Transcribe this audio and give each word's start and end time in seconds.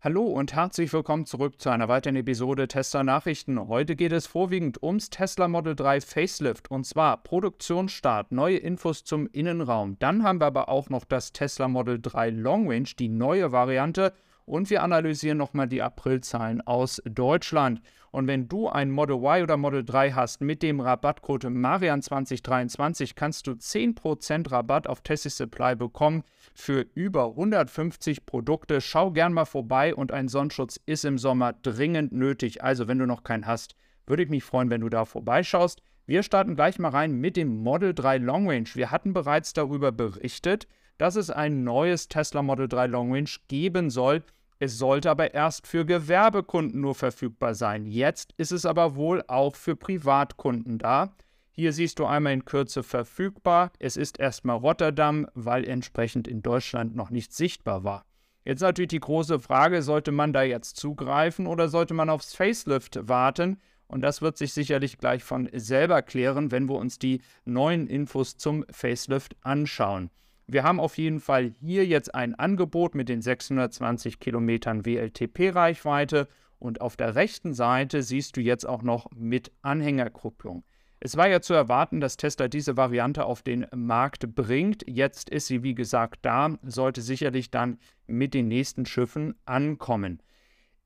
Hallo 0.00 0.22
und 0.26 0.54
herzlich 0.54 0.92
willkommen 0.92 1.26
zurück 1.26 1.60
zu 1.60 1.70
einer 1.70 1.88
weiteren 1.88 2.14
Episode 2.14 2.68
Tesla 2.68 3.02
Nachrichten. 3.02 3.66
Heute 3.66 3.96
geht 3.96 4.12
es 4.12 4.28
vorwiegend 4.28 4.80
ums 4.80 5.10
Tesla 5.10 5.48
Model 5.48 5.74
3 5.74 6.02
Facelift 6.02 6.70
und 6.70 6.84
zwar 6.86 7.16
Produktionsstart, 7.16 8.30
neue 8.30 8.58
Infos 8.58 9.02
zum 9.02 9.26
Innenraum. 9.26 9.98
Dann 9.98 10.22
haben 10.22 10.40
wir 10.40 10.46
aber 10.46 10.68
auch 10.68 10.88
noch 10.88 11.04
das 11.04 11.32
Tesla 11.32 11.66
Model 11.66 12.00
3 12.00 12.30
Long 12.30 12.70
Range, 12.70 12.88
die 12.96 13.08
neue 13.08 13.50
Variante 13.50 14.12
und 14.48 14.70
wir 14.70 14.82
analysieren 14.82 15.38
nochmal 15.38 15.68
die 15.68 15.82
Aprilzahlen 15.82 16.60
aus 16.62 17.02
Deutschland. 17.04 17.80
Und 18.10 18.26
wenn 18.26 18.48
du 18.48 18.68
ein 18.68 18.90
Model 18.90 19.16
Y 19.16 19.42
oder 19.42 19.56
Model 19.56 19.84
3 19.84 20.12
hast 20.12 20.40
mit 20.40 20.62
dem 20.62 20.80
Rabattcode 20.80 21.44
Marian2023, 21.44 23.12
kannst 23.14 23.46
du 23.46 23.52
10% 23.52 24.50
Rabatt 24.50 24.86
auf 24.86 25.02
Tessie 25.02 25.28
Supply 25.28 25.76
bekommen 25.76 26.24
für 26.54 26.86
über 26.94 27.26
150 27.26 28.24
Produkte. 28.24 28.80
Schau 28.80 29.10
gern 29.10 29.34
mal 29.34 29.44
vorbei 29.44 29.94
und 29.94 30.10
ein 30.10 30.28
Sonnenschutz 30.28 30.80
ist 30.86 31.04
im 31.04 31.18
Sommer 31.18 31.52
dringend 31.52 32.12
nötig. 32.12 32.64
Also, 32.64 32.88
wenn 32.88 32.98
du 32.98 33.06
noch 33.06 33.24
keinen 33.24 33.46
hast, 33.46 33.74
würde 34.06 34.22
ich 34.22 34.30
mich 34.30 34.42
freuen, 34.42 34.70
wenn 34.70 34.80
du 34.80 34.88
da 34.88 35.04
vorbeischaust. 35.04 35.82
Wir 36.06 36.22
starten 36.22 36.56
gleich 36.56 36.78
mal 36.78 36.88
rein 36.88 37.12
mit 37.12 37.36
dem 37.36 37.62
Model 37.62 37.92
3 37.92 38.16
Long 38.16 38.48
Range. 38.48 38.68
Wir 38.72 38.90
hatten 38.90 39.12
bereits 39.12 39.52
darüber 39.52 39.92
berichtet, 39.92 40.66
dass 40.96 41.16
es 41.16 41.28
ein 41.28 41.64
neues 41.64 42.08
Tesla 42.08 42.42
Model 42.42 42.66
3 42.66 42.86
Long 42.86 43.12
Range 43.12 43.28
geben 43.48 43.90
soll. 43.90 44.24
Es 44.60 44.76
sollte 44.78 45.10
aber 45.10 45.34
erst 45.34 45.66
für 45.66 45.84
Gewerbekunden 45.84 46.80
nur 46.80 46.94
verfügbar 46.94 47.54
sein. 47.54 47.86
Jetzt 47.86 48.34
ist 48.38 48.50
es 48.50 48.66
aber 48.66 48.96
wohl 48.96 49.22
auch 49.28 49.54
für 49.54 49.76
Privatkunden 49.76 50.78
da. 50.78 51.14
Hier 51.52 51.72
siehst 51.72 51.98
du 51.98 52.06
einmal 52.06 52.32
in 52.32 52.44
Kürze 52.44 52.82
verfügbar. 52.82 53.72
Es 53.78 53.96
ist 53.96 54.18
erstmal 54.18 54.56
Rotterdam, 54.56 55.26
weil 55.34 55.64
entsprechend 55.68 56.26
in 56.26 56.42
Deutschland 56.42 56.96
noch 56.96 57.10
nicht 57.10 57.32
sichtbar 57.32 57.84
war. 57.84 58.04
Jetzt 58.44 58.60
natürlich 58.60 58.88
die 58.88 59.00
große 59.00 59.38
Frage, 59.40 59.82
sollte 59.82 60.10
man 60.10 60.32
da 60.32 60.42
jetzt 60.42 60.76
zugreifen 60.76 61.46
oder 61.46 61.68
sollte 61.68 61.94
man 61.94 62.10
aufs 62.10 62.34
Facelift 62.34 62.98
warten? 63.08 63.60
Und 63.88 64.02
das 64.02 64.22
wird 64.22 64.36
sich 64.36 64.52
sicherlich 64.52 64.98
gleich 64.98 65.22
von 65.22 65.48
selber 65.52 66.02
klären, 66.02 66.50
wenn 66.50 66.68
wir 66.68 66.76
uns 66.76 66.98
die 66.98 67.20
neuen 67.44 67.86
Infos 67.86 68.36
zum 68.36 68.64
Facelift 68.70 69.36
anschauen. 69.42 70.10
Wir 70.50 70.64
haben 70.64 70.80
auf 70.80 70.96
jeden 70.96 71.20
Fall 71.20 71.52
hier 71.60 71.84
jetzt 71.84 72.14
ein 72.14 72.34
Angebot 72.34 72.94
mit 72.94 73.10
den 73.10 73.20
620 73.20 74.18
Kilometern 74.18 74.86
WLTP-Reichweite 74.86 76.26
und 76.58 76.80
auf 76.80 76.96
der 76.96 77.14
rechten 77.14 77.52
Seite 77.52 78.02
siehst 78.02 78.34
du 78.34 78.40
jetzt 78.40 78.66
auch 78.66 78.82
noch 78.82 79.10
mit 79.14 79.52
Anhängerkupplung. 79.60 80.64
Es 81.00 81.18
war 81.18 81.28
ja 81.28 81.42
zu 81.42 81.52
erwarten, 81.52 82.00
dass 82.00 82.16
Tesla 82.16 82.48
diese 82.48 82.78
Variante 82.78 83.26
auf 83.26 83.42
den 83.42 83.66
Markt 83.76 84.34
bringt. 84.34 84.84
Jetzt 84.88 85.28
ist 85.28 85.48
sie, 85.48 85.62
wie 85.62 85.74
gesagt, 85.74 86.20
da, 86.22 86.56
sollte 86.62 87.02
sicherlich 87.02 87.50
dann 87.50 87.78
mit 88.06 88.32
den 88.32 88.48
nächsten 88.48 88.86
Schiffen 88.86 89.34
ankommen. 89.44 90.22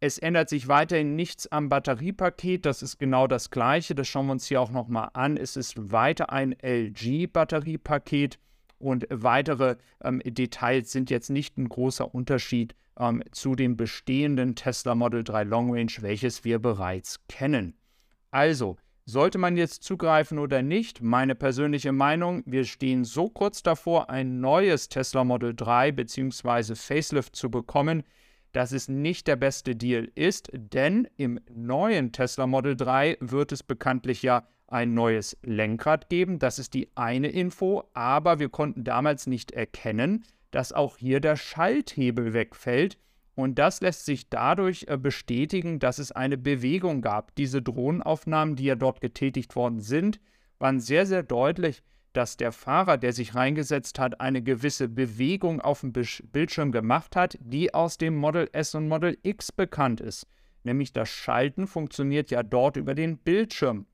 Es 0.00 0.18
ändert 0.18 0.48
sich 0.48 0.66
weiterhin 0.66 1.14
nichts 1.14 1.46
am 1.46 1.68
Batteriepaket, 1.68 2.66
das 2.66 2.83
ist 2.83 2.98
genau 2.98 3.28
das 3.28 3.50
gleiche, 3.50 3.94
das 3.94 4.08
schauen 4.08 4.27
wir 4.27 4.33
uns 4.33 4.46
hier 4.46 4.60
auch 4.60 4.72
nochmal 4.72 5.10
an. 5.12 5.36
Es 5.36 5.56
ist 5.56 5.92
weiter 5.92 6.33
ein 6.33 6.52
LG-Batteriepaket 6.60 8.40
und 8.83 9.06
weitere 9.11 9.77
ähm, 10.02 10.20
Details 10.25 10.92
sind 10.92 11.11
jetzt 11.11 11.30
nicht 11.30 11.56
ein 11.58 11.69
großer 11.69 12.14
Unterschied 12.14 12.75
ähm, 12.98 13.22
zu 13.33 13.55
dem 13.55 13.77
bestehenden 13.77 14.55
Tesla 14.55 14.94
Model 14.94 15.24
3 15.24 15.44
Long 15.44 15.72
Range, 15.72 15.92
welches 16.00 16.44
wir 16.44 16.58
bereits 16.58 17.20
kennen. 17.28 17.74
Also, 18.30 18.77
sollte 19.05 19.39
man 19.39 19.56
jetzt 19.56 19.83
zugreifen 19.83 20.39
oder 20.39 20.62
nicht? 20.62 21.02
Meine 21.02 21.34
persönliche 21.34 21.92
Meinung, 21.92 22.42
wir 22.47 22.64
stehen 22.64 23.05
so 23.05 23.28
kurz 23.28 23.62
davor, 23.62 24.11
ein 24.11 24.41
neues 24.41 24.89
Tesla 24.89 25.24
Model 25.24 25.55
3 25.55 25.92
bzw. 25.92 26.74
Facelift 26.77 27.34
zu 27.34 27.50
bekommen, 27.50 28.05
dass 28.52 28.72
es 28.72 28.89
nicht 28.89 29.27
der 29.27 29.36
beste 29.36 29.74
Deal 29.74 30.11
ist, 30.14 30.50
denn 30.52 31.08
im 31.17 31.41
neuen 31.50 32.12
Tesla 32.12 32.46
Model 32.46 32.77
3 32.77 33.17
wird 33.20 33.50
es 33.50 33.62
bekanntlich 33.62 34.22
ja 34.22 34.46
ein 34.73 34.95
neues 34.95 35.37
Lenkrad 35.42 36.09
geben. 36.09 36.39
Das 36.39 36.59
ist 36.59 36.75
die 36.75 36.89
eine 36.95 37.29
Info, 37.29 37.85
aber 37.95 38.39
wir 38.39 38.48
konnten 38.48 38.85
damals 38.85 39.27
nicht 39.27 39.52
erkennen, 39.52 40.24
dass 40.51 40.73
auch 40.73 40.96
hier 40.96 41.20
der 41.20 41.36
Schalthebel 41.36 42.33
wegfällt. 42.33 42.98
Und 43.35 43.58
das 43.58 43.80
lässt 43.80 44.05
sich 44.05 44.29
dadurch 44.29 44.86
äh, 44.89 44.98
bestätigen, 44.98 45.79
dass 45.79 45.98
es 45.98 46.13
eine 46.13 46.36
Bewegung 46.36 47.01
gab. 47.01 47.35
Diese 47.36 47.63
Drohnenaufnahmen, 47.63 48.57
die 48.57 48.64
ja 48.64 48.74
dort 48.74 49.01
getätigt 49.01 49.57
worden 49.57 49.80
sind, 49.80 50.20
waren 50.58 50.80
sehr, 50.80 51.07
sehr 51.07 51.23
deutlich, 51.23 51.83
dass 52.13 52.36
der 52.36 52.52
Fahrer, 52.52 52.98
der 52.98 53.13
sich 53.13 53.35
reingesetzt 53.35 53.98
hat, 53.98 54.20
eine 54.20 54.42
gewisse 54.42 54.89
Bewegung 54.89 55.61
auf 55.61 55.80
dem 55.80 55.92
Bildschirm 55.92 56.73
gemacht 56.73 57.17
hat, 57.17 57.39
die 57.41 57.73
aus 57.73 57.96
dem 57.96 58.17
Model 58.17 58.48
S 58.52 58.75
und 58.75 58.86
Model 58.86 59.17
X 59.23 59.51
bekannt 59.51 60.01
ist. 60.01 60.27
Nämlich 60.63 60.92
das 60.92 61.08
Schalten 61.08 61.67
funktioniert 61.67 62.30
ja 62.30 62.42
dort 62.42 62.77
über 62.77 62.95
den 62.95 63.19
Bildschirm. 63.19 63.86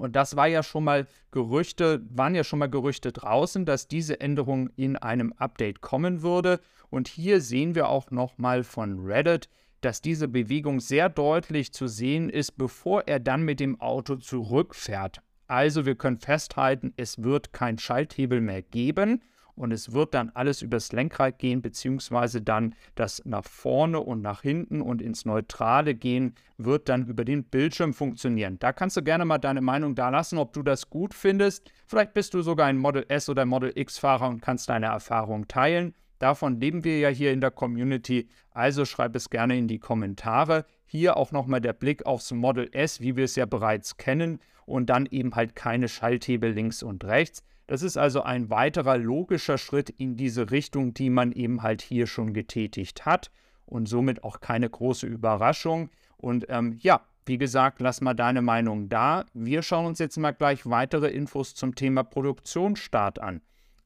Und 0.00 0.16
das 0.16 0.36
war 0.36 0.46
ja 0.46 0.62
schon 0.62 0.84
mal 0.84 1.06
Gerüchte, 1.30 2.02
waren 2.10 2.34
ja 2.34 2.44
schon 2.44 2.58
mal 2.58 2.70
Gerüchte 2.70 3.12
draußen, 3.12 3.64
dass 3.64 3.88
diese 3.88 4.20
Änderung 4.20 4.70
in 4.76 4.96
einem 4.96 5.32
Update 5.34 5.80
kommen 5.80 6.22
würde. 6.22 6.60
Und 6.90 7.06
hier 7.06 7.40
sehen 7.40 7.74
wir 7.74 7.88
auch 7.88 8.10
nochmal 8.10 8.64
von 8.64 8.98
Reddit, 9.06 9.48
dass 9.80 10.00
diese 10.00 10.28
Bewegung 10.28 10.80
sehr 10.80 11.08
deutlich 11.08 11.72
zu 11.72 11.86
sehen 11.86 12.28
ist, 12.28 12.58
bevor 12.58 13.04
er 13.06 13.20
dann 13.20 13.42
mit 13.42 13.60
dem 13.60 13.80
Auto 13.80 14.16
zurückfährt. 14.16 15.22
Also 15.46 15.86
wir 15.86 15.94
können 15.94 16.18
festhalten, 16.18 16.92
es 16.96 17.22
wird 17.22 17.52
kein 17.52 17.78
Schalthebel 17.78 18.40
mehr 18.40 18.62
geben 18.62 19.22
und 19.60 19.72
es 19.72 19.92
wird 19.92 20.14
dann 20.14 20.30
alles 20.30 20.62
übers 20.62 20.90
Lenkrad 20.90 21.38
gehen, 21.38 21.60
beziehungsweise 21.60 22.40
dann 22.40 22.74
das 22.94 23.22
nach 23.26 23.44
vorne 23.44 24.00
und 24.00 24.22
nach 24.22 24.40
hinten 24.40 24.80
und 24.80 25.02
ins 25.02 25.26
Neutrale 25.26 25.94
gehen, 25.94 26.34
wird 26.56 26.88
dann 26.88 27.06
über 27.06 27.26
den 27.26 27.44
Bildschirm 27.44 27.92
funktionieren. 27.92 28.58
Da 28.58 28.72
kannst 28.72 28.96
du 28.96 29.02
gerne 29.02 29.26
mal 29.26 29.38
deine 29.38 29.60
Meinung 29.60 29.94
da 29.94 30.08
lassen, 30.08 30.38
ob 30.38 30.54
du 30.54 30.62
das 30.62 30.88
gut 30.88 31.12
findest. 31.12 31.70
Vielleicht 31.86 32.14
bist 32.14 32.32
du 32.32 32.40
sogar 32.40 32.66
ein 32.66 32.78
Model 32.78 33.04
S 33.08 33.28
oder 33.28 33.44
Model 33.44 33.72
X-Fahrer 33.74 34.28
und 34.28 34.40
kannst 34.40 34.70
deine 34.70 34.86
Erfahrung 34.86 35.46
teilen. 35.46 35.94
Davon 36.18 36.58
leben 36.58 36.84
wir 36.84 36.98
ja 36.98 37.08
hier 37.08 37.32
in 37.32 37.40
der 37.40 37.50
Community, 37.50 38.28
also 38.50 38.84
schreib 38.84 39.14
es 39.14 39.30
gerne 39.30 39.56
in 39.56 39.68
die 39.68 39.78
Kommentare. 39.78 40.64
Hier 40.92 41.16
auch 41.16 41.30
nochmal 41.30 41.60
der 41.60 41.72
Blick 41.72 42.04
aufs 42.04 42.32
Model 42.32 42.68
S, 42.72 43.00
wie 43.00 43.14
wir 43.14 43.22
es 43.22 43.36
ja 43.36 43.46
bereits 43.46 43.96
kennen, 43.96 44.40
und 44.66 44.90
dann 44.90 45.06
eben 45.06 45.36
halt 45.36 45.54
keine 45.54 45.86
Schalthebel 45.86 46.50
links 46.50 46.82
und 46.82 47.04
rechts. 47.04 47.44
Das 47.68 47.82
ist 47.82 47.96
also 47.96 48.22
ein 48.22 48.50
weiterer 48.50 48.98
logischer 48.98 49.56
Schritt 49.56 49.88
in 49.88 50.16
diese 50.16 50.50
Richtung, 50.50 50.92
die 50.92 51.08
man 51.08 51.30
eben 51.30 51.62
halt 51.62 51.80
hier 51.80 52.08
schon 52.08 52.34
getätigt 52.34 53.06
hat 53.06 53.30
und 53.66 53.86
somit 53.86 54.24
auch 54.24 54.40
keine 54.40 54.68
große 54.68 55.06
Überraschung. 55.06 55.90
Und 56.16 56.46
ähm, 56.48 56.76
ja, 56.80 57.02
wie 57.24 57.38
gesagt, 57.38 57.80
lass 57.80 58.00
mal 58.00 58.14
deine 58.14 58.42
Meinung 58.42 58.88
da. 58.88 59.26
Wir 59.32 59.62
schauen 59.62 59.86
uns 59.86 60.00
jetzt 60.00 60.16
mal 60.16 60.32
gleich 60.32 60.66
weitere 60.66 61.06
Infos 61.06 61.54
zum 61.54 61.76
Thema 61.76 62.02
Produktionsstart 62.02 63.20
an. 63.20 63.42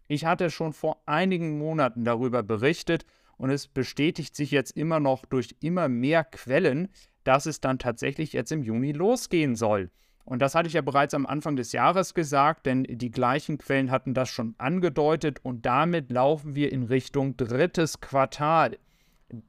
Ich 0.09 0.25
hatte 0.25 0.49
schon 0.49 0.73
vor 0.73 1.03
einigen 1.05 1.59
Monaten 1.59 2.07
darüber 2.07 2.43
berichtet 2.43 3.05
und 3.37 3.51
es 3.51 3.67
bestätigt 3.67 4.37
sich 4.37 4.51
jetzt 4.51 4.77
immer 4.77 5.01
noch 5.01 5.25
durch 5.27 5.57
immer 5.61 5.89
mehr 5.89 6.25
Quellen, 6.25 6.89
dass 7.25 7.47
es 7.47 7.61
dann 7.61 7.79
tatsächlich 7.79 8.33
jetzt 8.33 8.53
im 8.53 8.63
Juni 8.63 8.93
losgehen 8.93 9.57
soll. 9.57 9.91
Und 10.25 10.41
das 10.41 10.55
hatte 10.55 10.69
ich 10.69 10.75
ja 10.75 10.81
bereits 10.81 11.13
am 11.13 11.27
Anfang 11.27 11.57
des 11.57 11.73
Jahres 11.73 12.15
gesagt, 12.15 12.65
denn 12.65 12.85
die 12.85 13.11
gleichen 13.11 13.59
Quellen 13.59 13.91
hatten 13.91 14.15
das 14.15 14.31
schon 14.31 14.55
angedeutet 14.57 15.41
und 15.43 15.67
damit 15.67 16.11
laufen 16.11 16.55
wir 16.55 16.73
in 16.73 16.85
Richtung 16.85 17.37
drittes 17.37 18.01
Quartal. 18.01 18.79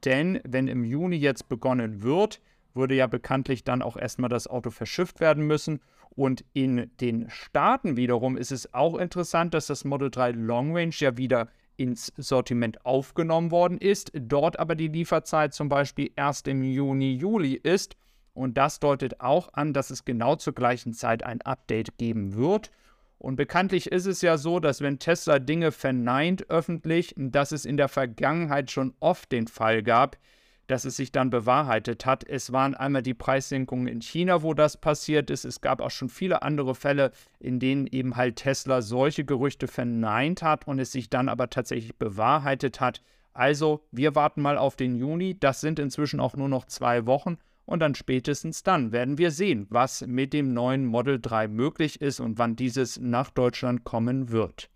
Denn 0.04 0.40
wenn 0.44 0.68
im 0.68 0.84
Juni 0.84 1.16
jetzt 1.16 1.48
begonnen 1.48 2.02
wird, 2.02 2.40
würde 2.74 2.94
ja 2.94 3.06
bekanntlich 3.06 3.64
dann 3.64 3.80
auch 3.80 3.96
erstmal 3.96 4.28
das 4.28 4.48
Auto 4.48 4.70
verschifft 4.70 5.20
werden 5.20 5.46
müssen. 5.46 5.80
Und 6.10 6.44
in 6.52 6.90
den 7.00 7.30
Staaten 7.30 7.96
wiederum 7.96 8.36
ist 8.36 8.52
es 8.52 8.74
auch 8.74 8.96
interessant, 8.96 9.54
dass 9.54 9.66
das 9.66 9.84
Model 9.84 10.10
3 10.10 10.32
Long 10.32 10.76
Range 10.76 10.94
ja 10.98 11.16
wieder 11.16 11.48
ins 11.76 12.12
Sortiment 12.16 12.84
aufgenommen 12.84 13.50
worden 13.50 13.78
ist, 13.78 14.12
dort 14.14 14.58
aber 14.58 14.74
die 14.74 14.88
Lieferzeit 14.88 15.54
zum 15.54 15.68
Beispiel 15.68 16.10
erst 16.16 16.48
im 16.48 16.62
Juni, 16.62 17.14
Juli 17.14 17.54
ist. 17.54 17.96
Und 18.34 18.58
das 18.58 18.80
deutet 18.80 19.20
auch 19.20 19.52
an, 19.54 19.72
dass 19.72 19.90
es 19.90 20.04
genau 20.04 20.36
zur 20.36 20.54
gleichen 20.54 20.92
Zeit 20.92 21.22
ein 21.22 21.40
Update 21.42 21.96
geben 21.96 22.34
wird. 22.34 22.70
Und 23.18 23.36
bekanntlich 23.36 23.90
ist 23.90 24.06
es 24.06 24.20
ja 24.20 24.36
so, 24.36 24.60
dass 24.60 24.82
wenn 24.82 24.98
Tesla 24.98 25.38
Dinge 25.38 25.72
verneint 25.72 26.50
öffentlich, 26.50 27.14
dass 27.16 27.52
es 27.52 27.64
in 27.64 27.78
der 27.78 27.88
Vergangenheit 27.88 28.70
schon 28.70 28.94
oft 29.00 29.32
den 29.32 29.46
Fall 29.46 29.82
gab, 29.82 30.18
dass 30.66 30.84
es 30.84 30.96
sich 30.96 31.12
dann 31.12 31.30
bewahrheitet 31.30 32.06
hat. 32.06 32.24
Es 32.24 32.52
waren 32.52 32.74
einmal 32.74 33.02
die 33.02 33.14
Preissenkungen 33.14 33.86
in 33.86 34.00
China, 34.00 34.42
wo 34.42 34.54
das 34.54 34.76
passiert 34.76 35.30
ist. 35.30 35.44
Es 35.44 35.60
gab 35.60 35.80
auch 35.80 35.90
schon 35.90 36.08
viele 36.08 36.42
andere 36.42 36.74
Fälle, 36.74 37.12
in 37.38 37.58
denen 37.58 37.86
eben 37.86 38.16
halt 38.16 38.36
Tesla 38.36 38.82
solche 38.82 39.24
Gerüchte 39.24 39.68
verneint 39.68 40.42
hat 40.42 40.66
und 40.66 40.78
es 40.78 40.92
sich 40.92 41.10
dann 41.10 41.28
aber 41.28 41.50
tatsächlich 41.50 41.96
bewahrheitet 41.96 42.80
hat. 42.80 43.02
Also, 43.32 43.84
wir 43.90 44.14
warten 44.14 44.40
mal 44.40 44.56
auf 44.56 44.76
den 44.76 44.96
Juni. 44.96 45.38
Das 45.38 45.60
sind 45.60 45.78
inzwischen 45.78 46.20
auch 46.20 46.36
nur 46.36 46.48
noch 46.48 46.64
zwei 46.64 47.06
Wochen. 47.06 47.36
Und 47.66 47.80
dann 47.80 47.94
spätestens 47.94 48.62
dann 48.62 48.92
werden 48.92 49.18
wir 49.18 49.32
sehen, 49.32 49.66
was 49.70 50.06
mit 50.06 50.32
dem 50.32 50.54
neuen 50.54 50.86
Model 50.86 51.20
3 51.20 51.48
möglich 51.48 52.00
ist 52.00 52.20
und 52.20 52.38
wann 52.38 52.54
dieses 52.54 52.98
nach 53.00 53.30
Deutschland 53.30 53.82
kommen 53.84 54.30
wird. 54.30 54.70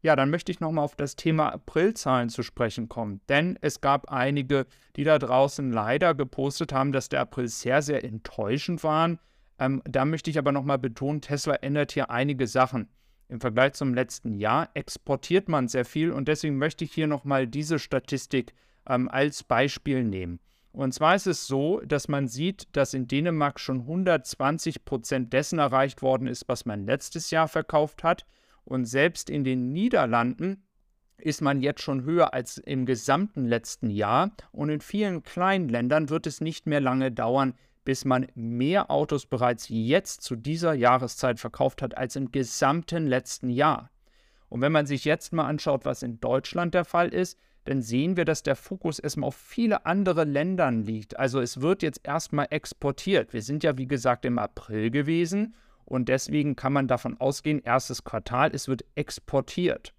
Ja, 0.00 0.14
dann 0.14 0.30
möchte 0.30 0.52
ich 0.52 0.60
nochmal 0.60 0.84
auf 0.84 0.94
das 0.94 1.16
Thema 1.16 1.52
Aprilzahlen 1.52 2.28
zu 2.28 2.42
sprechen 2.42 2.88
kommen. 2.88 3.20
Denn 3.28 3.58
es 3.60 3.80
gab 3.80 4.10
einige, 4.10 4.66
die 4.94 5.04
da 5.04 5.18
draußen 5.18 5.72
leider 5.72 6.14
gepostet 6.14 6.72
haben, 6.72 6.92
dass 6.92 7.08
der 7.08 7.20
April 7.20 7.48
sehr, 7.48 7.82
sehr 7.82 8.04
enttäuschend 8.04 8.84
war. 8.84 9.18
Ähm, 9.58 9.82
da 9.84 10.04
möchte 10.04 10.30
ich 10.30 10.38
aber 10.38 10.52
nochmal 10.52 10.78
betonen, 10.78 11.20
Tesla 11.20 11.54
ändert 11.54 11.92
hier 11.92 12.10
einige 12.10 12.46
Sachen. 12.46 12.88
Im 13.28 13.40
Vergleich 13.40 13.74
zum 13.74 13.92
letzten 13.92 14.34
Jahr 14.34 14.70
exportiert 14.74 15.48
man 15.48 15.68
sehr 15.68 15.84
viel 15.84 16.12
und 16.12 16.28
deswegen 16.28 16.56
möchte 16.56 16.84
ich 16.84 16.92
hier 16.92 17.08
nochmal 17.08 17.46
diese 17.46 17.78
Statistik 17.78 18.54
ähm, 18.88 19.08
als 19.08 19.42
Beispiel 19.42 20.04
nehmen. 20.04 20.40
Und 20.72 20.94
zwar 20.94 21.16
ist 21.16 21.26
es 21.26 21.46
so, 21.46 21.80
dass 21.80 22.08
man 22.08 22.28
sieht, 22.28 22.68
dass 22.72 22.94
in 22.94 23.08
Dänemark 23.08 23.58
schon 23.58 23.80
120 23.80 24.84
Prozent 24.84 25.32
dessen 25.32 25.58
erreicht 25.58 26.02
worden 26.02 26.28
ist, 26.28 26.48
was 26.48 26.66
man 26.66 26.86
letztes 26.86 27.30
Jahr 27.30 27.48
verkauft 27.48 28.04
hat. 28.04 28.26
Und 28.68 28.84
selbst 28.84 29.30
in 29.30 29.44
den 29.44 29.72
Niederlanden 29.72 30.62
ist 31.16 31.40
man 31.40 31.62
jetzt 31.62 31.80
schon 31.80 32.04
höher 32.04 32.34
als 32.34 32.58
im 32.58 32.84
gesamten 32.84 33.46
letzten 33.46 33.88
Jahr. 33.88 34.30
Und 34.52 34.68
in 34.68 34.82
vielen 34.82 35.22
kleinen 35.22 35.70
Ländern 35.70 36.10
wird 36.10 36.26
es 36.26 36.42
nicht 36.42 36.66
mehr 36.66 36.82
lange 36.82 37.10
dauern, 37.10 37.54
bis 37.86 38.04
man 38.04 38.26
mehr 38.34 38.90
Autos 38.90 39.24
bereits 39.24 39.70
jetzt 39.70 40.20
zu 40.20 40.36
dieser 40.36 40.74
Jahreszeit 40.74 41.40
verkauft 41.40 41.80
hat 41.80 41.96
als 41.96 42.14
im 42.14 42.30
gesamten 42.30 43.06
letzten 43.06 43.48
Jahr. 43.48 43.90
Und 44.50 44.60
wenn 44.60 44.72
man 44.72 44.84
sich 44.84 45.06
jetzt 45.06 45.32
mal 45.32 45.46
anschaut, 45.46 45.86
was 45.86 46.02
in 46.02 46.20
Deutschland 46.20 46.74
der 46.74 46.84
Fall 46.84 47.08
ist, 47.08 47.38
dann 47.64 47.80
sehen 47.80 48.18
wir, 48.18 48.26
dass 48.26 48.42
der 48.42 48.56
Fokus 48.56 48.98
erstmal 48.98 49.28
auf 49.28 49.36
viele 49.36 49.86
andere 49.86 50.24
Länder 50.24 50.70
liegt. 50.70 51.18
Also 51.18 51.40
es 51.40 51.62
wird 51.62 51.82
jetzt 51.82 52.00
erstmal 52.02 52.48
exportiert. 52.50 53.32
Wir 53.32 53.42
sind 53.42 53.64
ja, 53.64 53.78
wie 53.78 53.88
gesagt, 53.88 54.26
im 54.26 54.38
April 54.38 54.90
gewesen 54.90 55.54
und 55.88 56.10
deswegen 56.10 56.54
kann 56.54 56.74
man 56.74 56.86
davon 56.86 57.18
ausgehen, 57.18 57.62
erstes 57.64 58.04
Quartal, 58.04 58.50
es 58.52 58.68
wird 58.68 58.84
exportiert. 58.94 59.94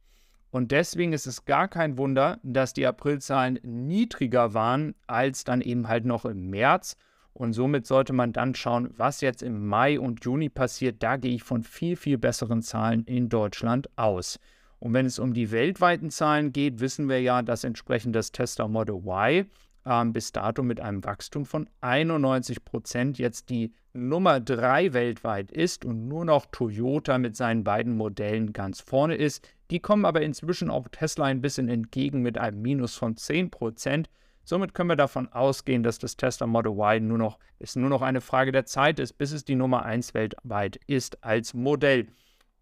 Und 0.51 0.71
deswegen 0.71 1.13
ist 1.13 1.25
es 1.25 1.45
gar 1.45 1.68
kein 1.68 1.97
Wunder, 1.97 2.39
dass 2.44 2.74
die 2.74 2.86
Aprilzahlen 2.86 3.59
niedriger 3.63 4.53
waren 4.53 4.94
als 5.07 5.45
dann 5.45 5.62
eben 5.62 5.88
halt 5.88 6.06
noch 6.06 6.25
im 6.25 6.51
März. 6.51 6.95
Und 7.33 7.53
somit 7.53 7.88
sollte 7.88 8.13
man 8.13 8.33
dann 8.33 8.53
schauen, 8.53 8.91
was 8.97 9.21
jetzt 9.21 9.41
im 9.41 9.65
Mai 9.65 10.00
und 10.00 10.24
Juni 10.24 10.50
passiert. 10.50 11.01
Da 11.01 11.18
gehe 11.18 11.33
ich 11.33 11.44
von 11.44 11.63
viel, 11.63 11.95
viel 11.95 12.19
besseren 12.19 12.62
Zahlen 12.62 13.03
in 13.06 13.27
Deutschland 13.27 13.89
aus. 13.95 14.39
Und 14.77 14.94
wenn 14.94 15.07
es 15.07 15.18
um 15.18 15.33
die 15.33 15.50
weltweiten 15.50 16.12
Zahlen 16.12 16.53
geht, 16.53 16.81
wissen 16.81 17.09
wir 17.09 17.19
ja, 17.19 17.41
dass 17.41 17.63
entsprechend 17.63 18.15
das 18.15 18.31
Tesla 18.31 18.68
Model 18.68 18.97
Y 18.97 19.47
ähm, 19.86 20.14
bis 20.14 20.31
dato 20.31 20.64
mit 20.64 20.80
einem 20.80 21.04
Wachstum 21.04 21.46
von 21.46 21.70
91 21.81 22.66
Prozent 22.66 23.18
jetzt 23.18 23.50
die 23.50 23.74
Nummer 23.94 24.40
3 24.40 24.94
weltweit 24.94 25.52
ist 25.52 25.84
und 25.84 26.08
nur 26.08 26.26
noch 26.26 26.46
Toyota 26.46 27.18
mit 27.18 27.36
seinen 27.36 27.64
beiden 27.64 27.98
Modellen 27.98 28.54
ganz 28.54 28.81
vorne 28.81 29.16
ist. 29.16 29.48
Die 29.72 29.80
kommen 29.80 30.06
aber 30.06 30.22
inzwischen 30.22 30.70
auch 30.70 30.88
Tesla 30.90 31.26
ein 31.26 31.42
bisschen 31.42 31.70
entgegen 31.70 32.22
mit 32.22 32.38
einem 32.38 32.62
Minus 32.62 32.96
von 32.96 33.18
10 33.18 33.50
Prozent. 33.52 34.10
Somit 34.44 34.74
können 34.74 34.90
wir 34.90 34.96
davon 34.96 35.31
ausgehen, 35.31 35.84
dass 35.84 36.00
das 36.00 36.18
Tesla 36.18 36.48
Model 36.48 36.74
Y 36.74 37.08
nur 37.08 37.18
noch, 37.18 37.40
ist 37.60 37.75
nur 37.75 37.90
noch 37.90 38.02
eine 38.02 38.22
Frage 38.22 38.52
der 38.52 38.66
Zeit 38.66 39.00
ist, 39.00 39.14
bis 39.14 39.32
es 39.32 39.46
die 39.46 39.56
Nummer 39.56 39.86
1 39.86 40.14
weltweit 40.14 40.80
ist 40.88 41.24
als 41.24 41.54
Modell. 41.54 42.08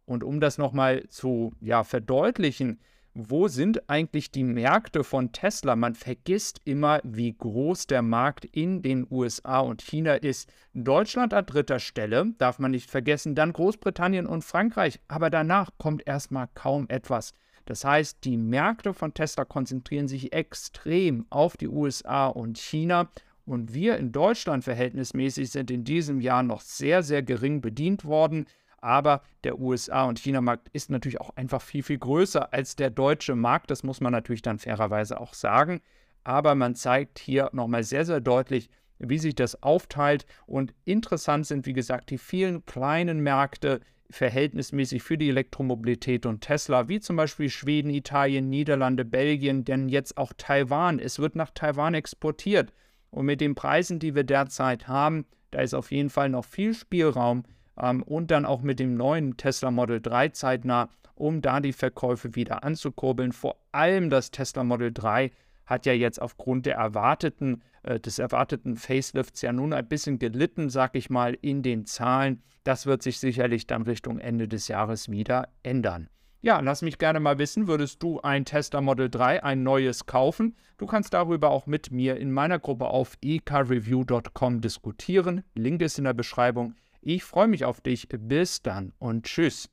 Und 0.06 0.24
um 0.24 0.40
das 0.40 0.58
nochmal 0.58 1.08
zu 1.10 1.54
ja, 1.60 1.84
verdeutlichen, 1.84 2.80
wo 3.20 3.48
sind 3.48 3.90
eigentlich 3.90 4.32
die 4.32 4.44
Märkte 4.44 5.04
von 5.04 5.32
Tesla? 5.32 5.76
Man 5.76 5.96
vergisst 5.96 6.62
immer, 6.66 7.02
wie 7.04 7.34
groß 7.36 7.88
der 7.88 8.04
Markt 8.04 8.46
in 8.46 8.84
den 8.84 9.08
USA 9.10 9.60
und 9.60 9.82
China 9.82 10.14
ist. 10.14 10.52
Deutschland 10.76 11.34
an 11.34 11.48
dritter 11.48 11.80
Stelle, 11.80 12.34
darf 12.38 12.60
man 12.60 12.72
nicht 12.72 12.92
vergessen, 12.92 13.34
dann 13.34 13.54
Großbritannien 13.54 14.28
und 14.28 14.44
Frankreich, 14.44 15.00
aber 15.08 15.32
danach 15.32 15.72
kommt 15.80 16.08
erstmal 16.08 16.48
kaum 16.54 16.86
etwas. 16.90 17.34
Das 17.66 17.84
heißt, 17.84 18.20
die 18.24 18.38
Märkte 18.38 18.94
von 18.94 19.16
Tesla 19.16 19.46
konzentrieren 19.46 20.08
sich 20.08 20.32
extrem 20.32 21.26
auf 21.32 21.58
die 21.58 21.68
USA 21.68 22.28
und 22.28 22.60
China 22.60 23.10
und 23.46 23.74
wir 23.74 23.98
in 23.98 24.12
Deutschland 24.12 24.64
verhältnismäßig 24.64 25.50
sind 25.50 25.72
in 25.72 25.84
diesem 25.84 26.22
Jahr 26.22 26.44
noch 26.44 26.62
sehr, 26.62 27.02
sehr 27.02 27.24
gering 27.24 27.62
bedient 27.62 28.06
worden. 28.06 28.46
Aber 28.88 29.22
der 29.44 29.60
USA- 29.60 30.06
und 30.06 30.18
China-Markt 30.18 30.70
ist 30.72 30.90
natürlich 30.90 31.20
auch 31.20 31.36
einfach 31.36 31.62
viel, 31.62 31.84
viel 31.84 31.98
größer 31.98 32.54
als 32.54 32.78
der 32.78 32.90
deutsche 32.90 33.36
Markt. 33.36 33.70
Das 33.70 33.84
muss 33.84 34.00
man 34.00 34.14
natürlich 34.14 34.44
dann 34.44 34.60
fairerweise 34.60 35.20
auch 35.20 35.34
sagen. 35.34 35.82
Aber 36.24 36.56
man 36.56 36.74
zeigt 36.74 37.20
hier 37.20 37.50
nochmal 37.52 37.84
sehr, 37.84 38.06
sehr 38.06 38.22
deutlich, 38.22 38.70
wie 38.98 39.18
sich 39.18 39.36
das 39.36 39.62
aufteilt. 39.62 40.26
Und 40.46 40.74
interessant 40.86 41.48
sind, 41.48 41.66
wie 41.66 41.74
gesagt, 41.74 42.12
die 42.12 42.18
vielen 42.18 42.66
kleinen 42.66 43.20
Märkte 43.20 43.82
verhältnismäßig 44.10 45.04
für 45.04 45.18
die 45.18 45.28
Elektromobilität 45.28 46.26
und 46.26 46.40
Tesla, 46.40 46.88
wie 46.88 47.02
zum 47.02 47.18
Beispiel 47.18 47.50
Schweden, 47.50 47.90
Italien, 47.90 48.50
Niederlande, 48.50 49.04
Belgien, 49.04 49.66
denn 49.66 49.90
jetzt 49.90 50.18
auch 50.18 50.32
Taiwan. 50.38 51.00
Es 51.00 51.20
wird 51.20 51.36
nach 51.36 51.52
Taiwan 51.54 51.94
exportiert. 51.94 52.72
Und 53.10 53.26
mit 53.26 53.42
den 53.42 53.54
Preisen, 53.54 54.00
die 54.00 54.16
wir 54.16 54.24
derzeit 54.24 54.88
haben, 54.88 55.26
da 55.52 55.60
ist 55.60 55.74
auf 55.74 55.92
jeden 55.92 56.10
Fall 56.10 56.30
noch 56.30 56.46
viel 56.46 56.74
Spielraum 56.74 57.44
ähm, 57.82 58.04
und 58.04 58.32
dann 58.32 58.46
auch 58.46 58.62
mit 58.62 58.80
dem 58.80 58.96
neuen 58.96 59.38
Tesla 59.38 59.72
Model 59.72 60.02
3 60.02 60.30
zeitnah, 60.30 60.90
um 61.16 61.42
da 61.42 61.60
die 61.60 61.74
Verkäufe 61.74 62.36
wieder 62.36 62.64
anzukurbeln. 62.64 63.32
Vor 63.32 63.58
allem 63.72 64.10
das 64.10 64.32
Tesla 64.32 64.64
Model 64.64 64.92
3 64.94 65.32
hat 65.66 65.86
ja 65.86 65.94
jetzt 65.94 66.22
aufgrund 66.22 66.66
der 66.66 66.76
erwarteten, 66.76 67.62
äh, 67.84 68.00
des 68.00 68.20
erwarteten 68.20 68.78
Facelifts 68.78 69.42
ja 69.42 69.52
nun 69.52 69.74
ein 69.74 69.88
bisschen 69.88 70.20
gelitten, 70.20 70.70
sag 70.70 70.96
ich 70.96 71.10
mal, 71.10 71.38
in 71.42 71.62
den 71.62 71.86
Zahlen. 71.86 72.42
Das 72.64 72.86
wird 72.86 73.04
sich 73.04 73.20
sicherlich 73.20 73.68
dann 73.68 73.84
Richtung 73.84 74.20
Ende 74.20 74.48
des 74.48 74.68
Jahres 74.68 75.10
wieder 75.10 75.50
ändern. 75.64 76.10
Ja, 76.42 76.60
lass 76.60 76.84
mich 76.84 77.00
gerne 77.00 77.20
mal 77.20 77.40
wissen, 77.40 77.68
würdest 77.68 78.02
du 78.04 78.22
ein 78.22 78.46
Tesla 78.46 78.80
Model 78.80 79.10
3, 79.10 79.44
ein 79.44 79.64
neues 79.64 80.06
kaufen? 80.06 80.56
Du 80.78 80.86
kannst 80.86 81.14
darüber 81.14 81.50
auch 81.50 81.66
mit 81.66 81.92
mir 81.92 82.18
in 82.18 82.32
meiner 82.32 82.60
Gruppe 82.60 82.86
auf 82.86 83.18
ecarreview.com 83.22 84.62
diskutieren. 84.62 85.44
Link 85.56 85.82
ist 85.82 85.98
in 85.98 86.04
der 86.04 86.14
Beschreibung. 86.14 86.76
Ich 87.10 87.24
freue 87.24 87.48
mich 87.48 87.64
auf 87.64 87.80
dich. 87.80 88.10
Bis 88.10 88.62
dann 88.62 88.92
und 89.00 89.28
tschüss. 89.28 89.70